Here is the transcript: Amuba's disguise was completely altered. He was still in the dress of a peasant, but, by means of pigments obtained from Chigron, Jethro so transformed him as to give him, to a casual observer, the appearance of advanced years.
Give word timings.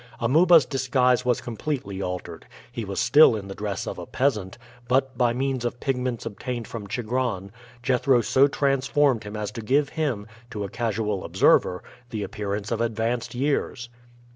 Amuba's 0.19 0.65
disguise 0.65 1.23
was 1.25 1.41
completely 1.41 2.01
altered. 2.01 2.47
He 2.71 2.83
was 2.83 2.99
still 2.99 3.35
in 3.35 3.47
the 3.47 3.53
dress 3.53 3.85
of 3.85 3.99
a 3.99 4.07
peasant, 4.07 4.57
but, 4.87 5.15
by 5.15 5.31
means 5.31 5.63
of 5.63 5.79
pigments 5.79 6.25
obtained 6.25 6.67
from 6.67 6.87
Chigron, 6.87 7.51
Jethro 7.83 8.21
so 8.21 8.47
transformed 8.47 9.25
him 9.25 9.37
as 9.37 9.51
to 9.51 9.61
give 9.61 9.89
him, 9.89 10.25
to 10.49 10.63
a 10.63 10.69
casual 10.69 11.23
observer, 11.23 11.83
the 12.09 12.23
appearance 12.23 12.71
of 12.71 12.81
advanced 12.81 13.35
years. 13.35 13.89